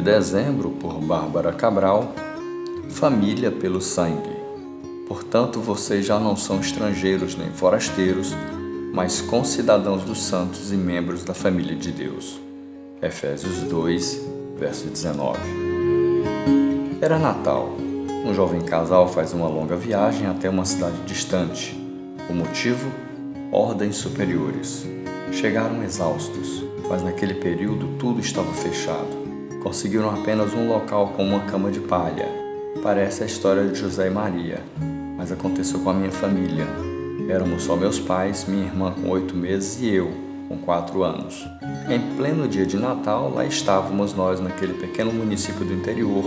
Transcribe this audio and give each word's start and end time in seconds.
dezembro, 0.00 0.70
por 0.70 0.94
Bárbara 0.94 1.52
Cabral, 1.52 2.12
Família 2.90 3.50
pelo 3.50 3.80
Sangue. 3.80 4.36
Portanto, 5.06 5.60
vocês 5.60 6.04
já 6.04 6.18
não 6.18 6.36
são 6.36 6.60
estrangeiros 6.60 7.36
nem 7.36 7.50
forasteiros, 7.50 8.34
mas 8.92 9.20
concidadãos 9.20 10.04
dos 10.04 10.22
santos 10.22 10.72
e 10.72 10.76
membros 10.76 11.24
da 11.24 11.32
família 11.34 11.76
de 11.76 11.92
Deus. 11.92 12.40
Efésios 13.00 13.62
2, 13.62 14.20
verso 14.58 14.88
19. 14.88 15.38
Era 17.00 17.18
Natal. 17.18 17.76
Um 18.24 18.34
jovem 18.34 18.60
casal 18.60 19.08
faz 19.08 19.32
uma 19.32 19.46
longa 19.46 19.76
viagem 19.76 20.26
até 20.26 20.50
uma 20.50 20.64
cidade 20.64 21.00
distante. 21.06 21.74
O 22.28 22.34
motivo? 22.34 22.90
Ordens 23.52 23.96
superiores. 23.96 24.84
Chegaram 25.30 25.82
exaustos, 25.84 26.64
mas 26.88 27.02
naquele 27.02 27.34
período 27.34 27.96
tudo 27.98 28.20
estava 28.20 28.52
fechado. 28.52 29.27
Conseguiram 29.68 30.08
apenas 30.08 30.54
um 30.54 30.66
local 30.66 31.08
com 31.08 31.22
uma 31.22 31.40
cama 31.40 31.70
de 31.70 31.78
palha. 31.78 32.26
Parece 32.82 33.22
a 33.22 33.26
história 33.26 33.68
de 33.68 33.78
José 33.78 34.06
e 34.06 34.10
Maria, 34.10 34.62
mas 35.14 35.30
aconteceu 35.30 35.80
com 35.80 35.90
a 35.90 35.92
minha 35.92 36.10
família. 36.10 36.66
Éramos 37.28 37.64
só 37.64 37.76
meus 37.76 38.00
pais, 38.00 38.46
minha 38.48 38.64
irmã 38.64 38.92
com 38.92 39.10
oito 39.10 39.36
meses 39.36 39.78
e 39.82 39.90
eu, 39.94 40.10
com 40.48 40.56
quatro 40.56 41.02
anos. 41.02 41.46
Em 41.86 42.00
pleno 42.16 42.48
dia 42.48 42.64
de 42.64 42.78
Natal, 42.78 43.30
lá 43.30 43.44
estávamos 43.44 44.14
nós 44.14 44.40
naquele 44.40 44.72
pequeno 44.72 45.12
município 45.12 45.66
do 45.66 45.74
interior, 45.74 46.24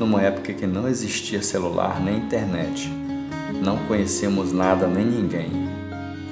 numa 0.00 0.20
época 0.20 0.52
que 0.52 0.66
não 0.66 0.88
existia 0.88 1.40
celular 1.42 2.00
nem 2.00 2.16
internet. 2.16 2.90
Não 3.62 3.78
conhecíamos 3.86 4.52
nada 4.52 4.88
nem 4.88 5.06
ninguém. 5.06 5.48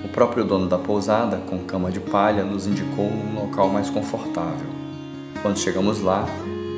O 0.04 0.08
próprio 0.08 0.44
dono 0.44 0.66
da 0.66 0.76
pousada, 0.76 1.36
com 1.36 1.60
cama 1.60 1.92
de 1.92 2.00
palha, 2.00 2.42
nos 2.42 2.66
indicou 2.66 3.04
um 3.04 3.36
local 3.36 3.68
mais 3.68 3.88
confortável. 3.88 4.81
Quando 5.40 5.58
chegamos 5.58 6.00
lá, 6.00 6.26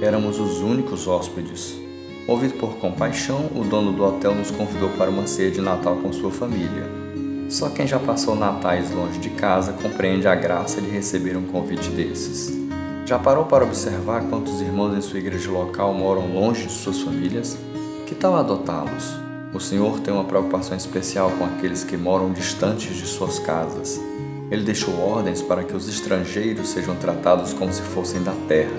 éramos 0.01 0.39
os 0.39 0.61
únicos 0.61 1.09
hóspedes. 1.09 1.75
Movido 2.27 2.55
por 2.55 2.77
compaixão, 2.77 3.51
o 3.55 3.65
dono 3.65 3.93
do 3.93 4.05
hotel 4.05 4.35
nos 4.35 4.51
convidou 4.51 4.89
para 4.91 5.11
uma 5.11 5.27
ceia 5.27 5.51
de 5.51 5.61
Natal 5.61 5.97
com 5.97 6.13
sua 6.13 6.31
família. 6.31 6.89
Só 7.51 7.69
quem 7.69 7.87
já 7.87 7.99
passou 7.99 8.35
natais 8.35 8.91
longe 8.91 9.19
de 9.19 9.31
casa 9.31 9.73
compreende 9.75 10.27
a 10.27 10.35
graça 10.35 10.81
de 10.81 10.89
receber 10.89 11.37
um 11.37 11.45
convite 11.45 11.91
desses. 11.91 12.53
Já 13.05 13.19
parou 13.19 13.45
para 13.45 13.65
observar 13.65 14.23
quantos 14.31 14.63
irmãos 14.63 14.97
em 14.97 15.03
sua 15.03 15.19
igreja 15.19 15.51
local 15.51 15.93
moram 15.93 16.33
longe 16.33 16.67
de 16.67 16.73
suas 16.73 17.01
famílias? 17.01 17.59
Que 18.07 18.15
tal 18.15 18.35
adotá-los? 18.35 19.15
O 19.53 19.61
Senhor 19.61 20.01
tem 20.01 20.13
uma 20.13 20.25
preocupação 20.25 20.77
especial 20.77 21.31
com 21.33 21.45
aqueles 21.45 21.85
que 21.85 21.97
moram 21.97 22.33
distantes 22.33 22.97
de 22.97 23.07
suas 23.07 23.39
casas. 23.39 24.01
Ele 24.55 24.63
deixou 24.63 24.97
ordens 25.01 25.43
para 25.43 25.65
que 25.65 25.75
os 25.75 25.89
estrangeiros 25.89 26.69
sejam 26.69 26.95
tratados 26.95 27.53
como 27.53 27.73
se 27.73 27.83
fossem 27.83 28.23
da 28.23 28.31
terra. 28.47 28.71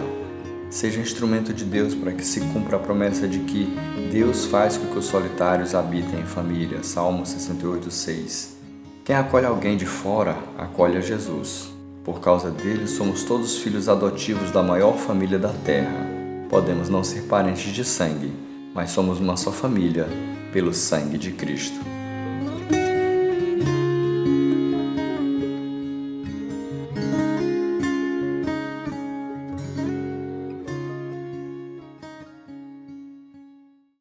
Seja 0.69 1.01
instrumento 1.01 1.53
de 1.53 1.65
Deus 1.65 1.93
para 1.93 2.13
que 2.13 2.23
se 2.23 2.39
cumpra 2.39 2.77
a 2.77 2.79
promessa 2.79 3.27
de 3.27 3.39
que 3.39 3.67
Deus 4.09 4.45
faz 4.45 4.77
com 4.77 4.87
que 4.87 4.97
os 4.97 5.03
solitários 5.03 5.75
habitem 5.75 6.21
em 6.21 6.25
família. 6.25 6.81
Salmo 6.81 7.25
68, 7.25 7.91
6. 7.91 8.55
Quem 9.03 9.17
acolhe 9.17 9.45
alguém 9.45 9.75
de 9.75 9.85
fora, 9.85 10.37
acolhe 10.57 10.95
a 10.95 11.01
Jesus. 11.01 11.73
Por 12.05 12.21
causa 12.21 12.49
dele, 12.49 12.87
somos 12.87 13.25
todos 13.25 13.57
filhos 13.57 13.89
adotivos 13.89 14.51
da 14.51 14.63
maior 14.63 14.95
família 14.95 15.37
da 15.37 15.51
terra. 15.65 16.07
Podemos 16.49 16.87
não 16.87 17.03
ser 17.03 17.23
parentes 17.23 17.73
de 17.73 17.83
sangue, 17.83 18.31
mas 18.73 18.91
somos 18.91 19.19
uma 19.19 19.35
só 19.35 19.51
família, 19.51 20.07
pelo 20.53 20.73
sangue 20.73 21.17
de 21.17 21.33
Cristo. 21.33 21.81